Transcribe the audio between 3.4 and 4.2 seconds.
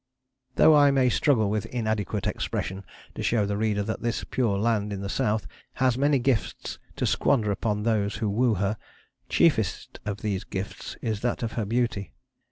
the reader that